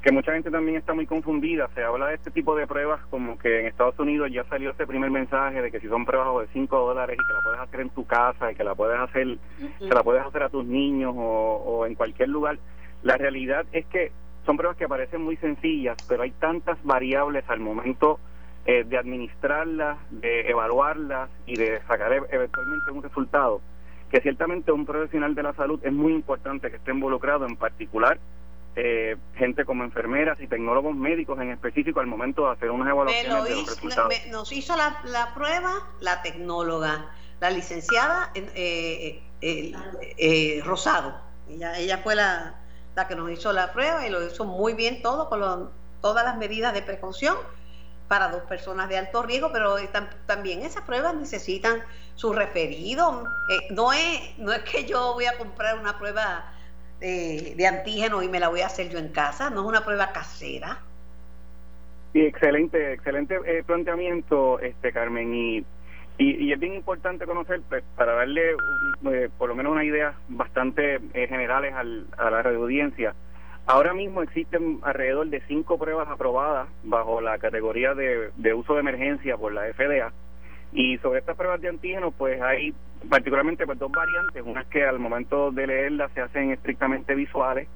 [0.00, 1.68] que mucha gente también está muy confundida.
[1.74, 4.86] Se habla de este tipo de pruebas como que en Estados Unidos ya salió este
[4.86, 7.80] primer mensaje de que si son pruebas de 5 dólares y que la puedes hacer
[7.80, 9.36] en tu casa y que la puedes hacer,
[9.78, 12.58] se la puedes hacer a tus niños o, en cualquier lugar.
[13.02, 14.12] La realidad es que
[14.46, 18.18] son pruebas que parecen muy sencillas, pero hay tantas variables al momento
[18.66, 23.60] eh, de administrarlas, de evaluarlas y de sacar e-, eventualmente un resultado,
[24.10, 28.18] que ciertamente un profesional de la salud es muy importante que esté involucrado en particular
[28.76, 33.44] eh, gente como enfermeras y tecnólogos médicos en específico al momento de hacer unas evaluaciones
[33.44, 34.14] de los resultados.
[34.30, 39.72] nos hizo la, la, prueba la tecnóloga, la licenciada eh, eh,
[40.18, 41.20] eh, Rosado.
[41.48, 42.54] Ella, ella fue la,
[42.94, 45.70] la, que nos hizo la prueba y lo hizo muy bien todo, con
[46.00, 47.36] todas las medidas de precaución.
[48.10, 49.76] Para dos personas de alto riesgo, pero
[50.26, 51.80] también esas pruebas necesitan
[52.16, 53.32] su referido.
[53.48, 56.52] Eh, no, es, no es que yo voy a comprar una prueba
[56.98, 59.84] de, de antígeno y me la voy a hacer yo en casa, no es una
[59.84, 60.80] prueba casera.
[62.12, 65.64] Sí, excelente, excelente eh, planteamiento, este Carmen, y,
[66.18, 68.56] es bien importante conocer, pues, para darle
[69.12, 73.14] eh, por lo menos una idea bastante eh, generales al, a la audiencia.
[73.66, 79.36] Ahora mismo existen alrededor de cinco pruebas aprobadas bajo la categoría de, uso de emergencia
[79.36, 80.12] por la FDA,
[80.72, 82.74] y sobre estas pruebas de antígenos, pues hay
[83.08, 87.68] particularmente pues, dos variantes, unas que al momento de leerlas se hacen estrictamente visuales,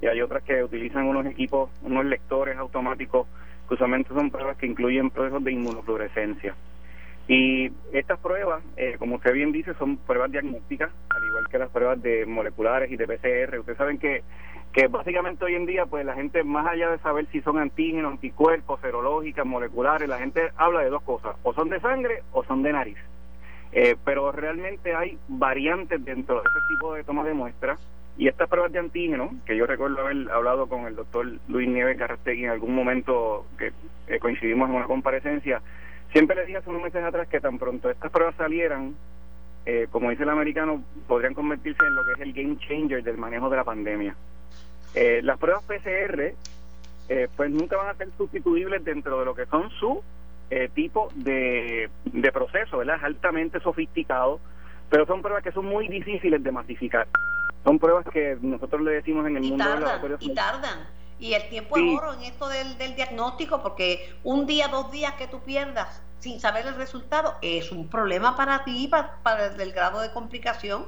[0.00, 3.26] y hay otras que utilizan unos equipos, unos lectores automáticos
[3.72, 6.54] usualmente son pruebas que incluyen procesos de inmunofluorescencia.
[7.28, 11.70] Y estas pruebas, eh, como usted bien dice, son pruebas diagnósticas, al igual que las
[11.70, 13.58] pruebas de moleculares y de PCR.
[13.60, 14.22] Ustedes saben que,
[14.72, 18.12] que básicamente hoy en día, pues la gente, más allá de saber si son antígenos,
[18.12, 22.62] anticuerpos, serológicas, moleculares, la gente habla de dos cosas, o son de sangre o son
[22.62, 22.98] de nariz.
[23.72, 27.78] Eh, pero realmente hay variantes dentro de ese tipo de toma de muestras
[28.18, 31.98] y estas pruebas de antígeno, que yo recuerdo haber hablado con el doctor Luis Nieves
[31.98, 33.72] Carrastegui en algún momento que
[34.18, 35.62] coincidimos en una comparecencia,
[36.12, 38.94] siempre le dije hace unos meses atrás que tan pronto estas pruebas salieran,
[39.64, 43.16] eh, como dice el americano, podrían convertirse en lo que es el game changer del
[43.16, 44.14] manejo de la pandemia.
[44.94, 46.34] Eh, las pruebas PCR,
[47.08, 50.02] eh, pues nunca van a ser sustituibles dentro de lo que son su
[50.74, 52.96] tipo de, de proceso, ¿verdad?
[52.96, 54.38] Es altamente sofisticado,
[54.90, 57.08] pero son pruebas que son muy difíciles de masificar.
[57.64, 60.22] Son pruebas que nosotros le decimos en el mundo tardan, de laboratorios.
[60.22, 60.88] Y tardan.
[61.18, 65.14] Y el tiempo es oro en esto del, del diagnóstico, porque un día, dos días
[65.14, 69.72] que tú pierdas sin saber el resultado es un problema para ti, para, para el
[69.72, 70.86] grado de complicación.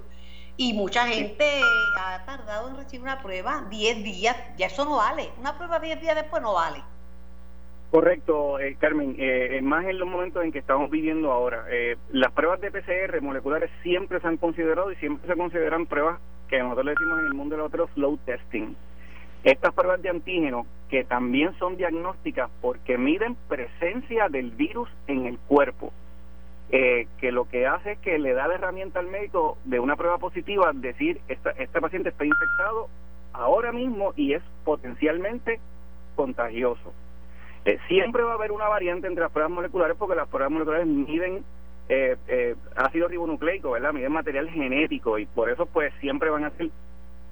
[0.57, 1.61] Y mucha gente
[1.99, 5.31] ha tardado en recibir una prueba 10 días, ya eso no vale.
[5.39, 6.79] Una prueba 10 días después no vale.
[7.91, 9.17] Correcto, eh, Carmen.
[9.19, 11.65] Eh, más en los momentos en que estamos viviendo ahora.
[11.71, 16.19] Eh, las pruebas de PCR moleculares siempre se han considerado y siempre se consideran pruebas
[16.49, 18.75] que nosotros le decimos en el mundo de los otros flow testing.
[19.45, 25.39] Estas pruebas de antígeno, que también son diagnósticas porque miden presencia del virus en el
[25.39, 25.93] cuerpo,
[26.71, 29.97] eh, que lo que hace es que le da la herramienta al médico de una
[29.97, 32.89] prueba positiva, decir, esta, este paciente está infectado
[33.33, 35.61] ahora mismo y es potencialmente
[36.17, 36.93] contagioso.
[37.65, 40.87] Eh, siempre va a haber una variante entre las pruebas moleculares porque las pruebas moleculares
[40.87, 41.45] miden
[41.89, 43.93] eh, eh, ácido ribonucleico, ¿verdad?
[43.93, 46.71] Miden material genético y por eso pues siempre van a ser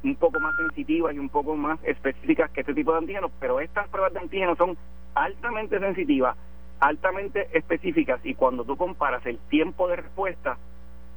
[0.05, 3.61] un poco más sensitivas y un poco más específicas que este tipo de antígenos, pero
[3.61, 4.77] estas pruebas de antígenos son
[5.15, 6.37] altamente sensitivas,
[6.83, 10.59] altamente específicas y cuando tú comparas el tiempo de respuesta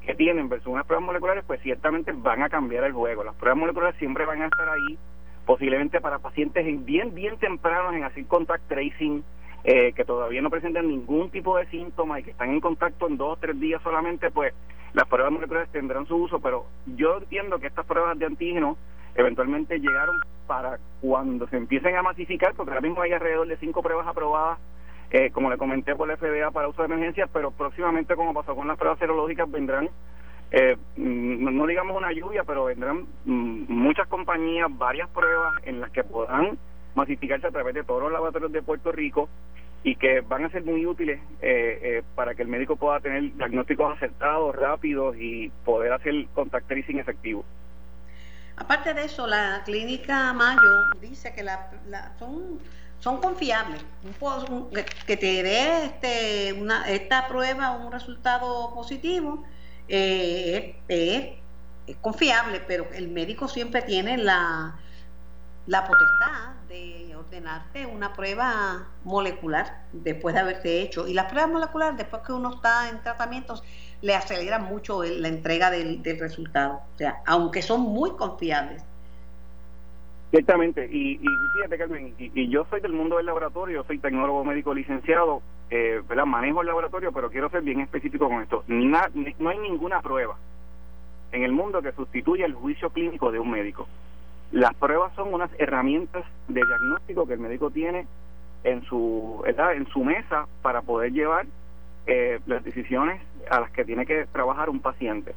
[0.06, 3.24] que tienen versus unas pruebas moleculares, pues ciertamente van a cambiar el juego.
[3.24, 4.96] Las pruebas moleculares siempre van a estar ahí,
[5.44, 9.24] posiblemente para pacientes bien, bien tempranos en hacer contact tracing,
[9.64, 13.18] eh, que todavía no presentan ningún tipo de síntoma y que están en contacto en
[13.18, 14.54] dos o tres días solamente, pues
[14.94, 18.78] las pruebas moleculares tendrán su uso, pero yo entiendo que estas pruebas de antígeno
[19.16, 23.82] eventualmente llegaron para cuando se empiecen a masificar, porque ahora mismo hay alrededor de cinco
[23.82, 24.60] pruebas aprobadas,
[25.16, 28.54] eh, como le comenté por la FDA para uso de emergencia, pero próximamente, como pasó
[28.54, 29.90] con las pruebas serológicas, vendrán,
[30.52, 35.90] eh, mm, no digamos una lluvia, pero vendrán mm, muchas compañías, varias pruebas en las
[35.92, 36.58] que podrán
[36.96, 39.30] masificarse a través de todos los laboratorios de Puerto Rico
[39.84, 43.34] y que van a ser muy útiles eh, eh, para que el médico pueda tener
[43.38, 47.46] diagnósticos acertados, rápidos y poder hacer contact tracing efectivo.
[48.58, 51.70] Aparte de eso, la clínica Mayo dice que la,
[52.20, 52.60] son,
[53.00, 53.84] son confiables.
[55.06, 59.44] que te dé este, una, esta prueba un resultado positivo
[59.88, 64.76] eh, es confiable, pero el médico siempre tiene la,
[65.68, 71.08] la potestad de ordenarte una prueba molecular después de haberte hecho.
[71.08, 73.64] Y las pruebas moleculares, después que uno está en tratamientos,
[74.02, 76.82] le aceleran mucho la entrega del, resultado.
[76.94, 78.84] O sea, aunque son muy confiables.
[80.36, 84.74] Ciertamente, y, y fíjate Carmen, y, yo soy del mundo del laboratorio, soy tecnólogo médico
[84.74, 86.26] licenciado, eh, ¿verdad?
[86.26, 88.66] manejo el laboratorio, pero quiero ser bien específico con esto.
[88.68, 90.36] no hay ninguna prueba
[91.32, 93.88] en el mundo que sustituya el juicio clínico de un médico.
[94.52, 98.06] Las pruebas son unas herramientas de diagnóstico que el médico tiene
[98.66, 101.46] en su, en su mesa para poder llevar
[102.08, 105.34] eh, las decisiones a las que tiene que trabajar un paciente.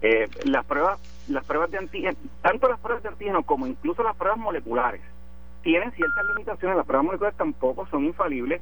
[0.00, 4.16] Eh, las pruebas, las pruebas de antígeno, tanto las pruebas de antígeno como incluso las
[4.16, 5.00] pruebas moleculares,
[5.62, 6.76] tienen ciertas limitaciones.
[6.76, 8.60] Las pruebas moleculares tampoco son infalibles.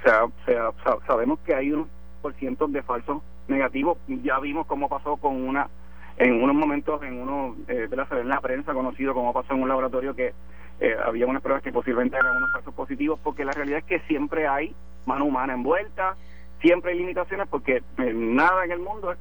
[0.00, 0.70] O sea,
[1.06, 1.88] sabemos que hay unos
[2.20, 3.98] por ciento de falsos negativos.
[4.06, 5.68] Ya vimos cómo pasó con una
[6.16, 10.14] en unos momentos en uno eh, en la prensa conocido como pasó en un laboratorio
[10.14, 10.32] que
[10.80, 13.98] eh, había unas pruebas que posiblemente eran unos casos positivos porque la realidad es que
[14.06, 14.74] siempre hay
[15.06, 16.16] mano humana envuelta,
[16.60, 19.18] siempre hay limitaciones porque eh, nada en el mundo es,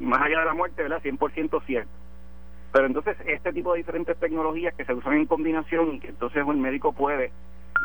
[0.00, 1.02] más allá de la muerte, ¿verdad?
[1.02, 1.90] 100% cierto.
[2.74, 6.44] Pero entonces este tipo de diferentes tecnologías que se usan en combinación y que entonces
[6.44, 7.30] el médico puede,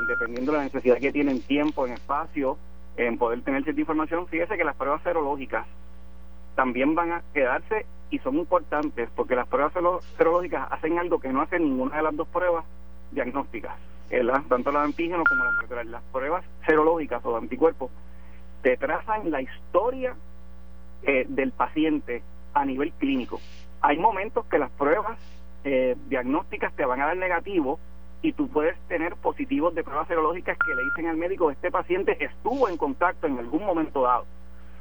[0.08, 2.58] dependiendo de la necesidad que tiene en tiempo, en espacio,
[2.98, 5.68] en poder tener cierta información, fíjese que las pruebas serológicas
[6.56, 9.74] también van a quedarse y son importantes porque las pruebas
[10.18, 12.66] serológicas hacen algo que no hace ninguna de las dos pruebas
[13.12, 13.76] diagnósticas,
[14.50, 15.92] tanto las antígenos como las moleculares.
[15.92, 17.92] Las pruebas serológicas o de anticuerpos
[18.64, 20.16] te trazan la historia
[21.04, 22.24] eh, del paciente
[22.56, 23.40] a nivel clínico.
[23.82, 25.18] Hay momentos que las pruebas
[25.64, 27.80] eh, diagnósticas te van a dar negativo
[28.22, 32.18] y tú puedes tener positivos de pruebas serológicas que le dicen al médico este paciente
[32.24, 34.26] estuvo en contacto en algún momento dado.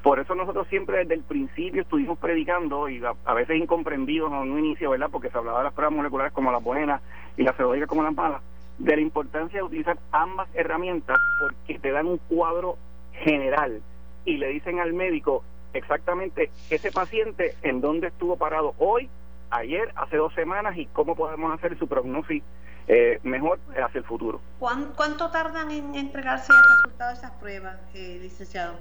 [0.03, 4.59] Por eso nosotros siempre desde el principio estuvimos predicando y a, veces incomprendidos en un
[4.59, 5.09] inicio, ¿verdad?
[5.11, 7.03] Porque se hablaba de las pruebas moleculares como las buenas
[7.37, 8.43] y las serológicas como las malas,
[8.79, 12.77] de la importancia de utilizar ambas herramientas porque te dan un cuadro
[13.13, 13.81] general
[14.25, 15.43] y le dicen al médico
[15.73, 19.09] exactamente ese paciente en dónde estuvo parado hoy,
[19.51, 22.43] ayer, hace dos semanas y cómo podemos hacer su prognosis
[22.87, 24.41] eh, mejor hacia el futuro.
[24.59, 28.77] ¿Cuánto tardan en entregarse el resultado de esas pruebas, eh, licenciado?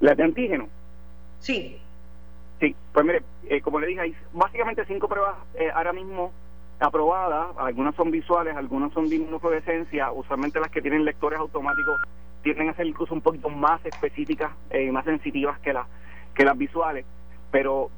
[0.00, 0.68] ¿Las de antígeno?
[1.38, 1.80] Sí.
[2.60, 6.32] Sí, pues mire, eh, como le dije, hay básicamente cinco pruebas eh, ahora mismo
[6.80, 12.00] aprobadas, algunas son visuales, algunas son de inmunofluorescencia, usualmente las que tienen lectores automáticos
[12.42, 15.86] tienden a ser incluso un poquito más específicas y eh, más sensitivas que, las
[16.34, 17.04] que las visuales,
[17.50, 17.90] pero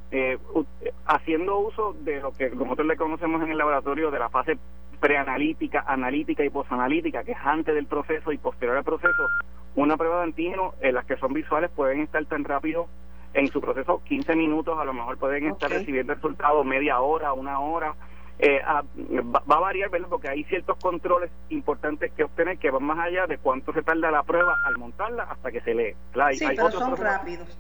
[1.07, 4.59] haciendo uso de lo que nosotros le conocemos en el laboratorio de la fase
[5.01, 9.29] preanalítica, analítica y posanalítica, que es antes del proceso y posterior al proceso,
[9.77, 12.89] una prueba de antígeno, en las que son visuales, pueden estar tan rápido
[13.35, 17.59] en su proceso 15 minutos, a lo mejor pueden estar recibiendo resultados media hora, una
[17.61, 17.95] hora.
[18.39, 20.09] Eh, va, a variar, ¿verdad?
[20.09, 24.11] Porque hay ciertos controles importantes que obtener que van más allá de cuánto se tarda
[24.11, 25.95] la prueba al montarla hasta que se lee.
[26.37, 27.57] sí, pero son rápidos.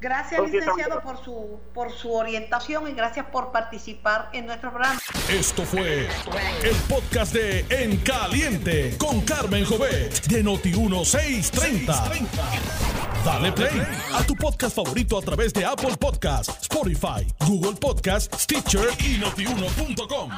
[0.00, 5.00] Gracias, licenciado, por su, por su orientación y gracias por participar en nuestro programa.
[5.30, 6.08] Esto fue
[6.62, 12.28] el podcast de En Caliente con Carmen Jovet de Noti1630.
[13.24, 13.82] Dale play
[14.14, 20.30] a tu podcast favorito a través de Apple Podcasts, Spotify, Google Podcasts, Stitcher y notiuno.com.